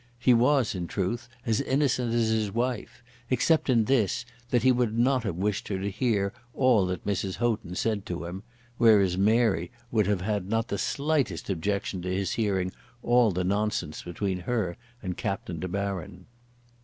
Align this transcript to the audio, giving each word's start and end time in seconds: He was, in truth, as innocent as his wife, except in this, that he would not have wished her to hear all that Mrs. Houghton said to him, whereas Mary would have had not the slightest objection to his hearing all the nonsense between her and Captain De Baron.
He 0.17 0.33
was, 0.33 0.73
in 0.73 0.87
truth, 0.87 1.29
as 1.45 1.61
innocent 1.61 2.11
as 2.11 2.29
his 2.29 2.51
wife, 2.51 3.03
except 3.29 3.69
in 3.69 3.83
this, 3.85 4.25
that 4.49 4.63
he 4.63 4.71
would 4.71 4.97
not 4.97 5.23
have 5.25 5.35
wished 5.35 5.67
her 5.67 5.77
to 5.77 5.91
hear 5.91 6.33
all 6.55 6.87
that 6.87 7.05
Mrs. 7.05 7.35
Houghton 7.35 7.75
said 7.75 8.03
to 8.07 8.25
him, 8.25 8.41
whereas 8.79 9.15
Mary 9.15 9.69
would 9.91 10.07
have 10.07 10.21
had 10.21 10.49
not 10.49 10.69
the 10.69 10.79
slightest 10.79 11.51
objection 11.51 12.01
to 12.01 12.09
his 12.11 12.31
hearing 12.31 12.71
all 13.03 13.29
the 13.29 13.43
nonsense 13.43 14.01
between 14.01 14.39
her 14.39 14.75
and 15.03 15.17
Captain 15.17 15.59
De 15.59 15.67
Baron. 15.67 16.25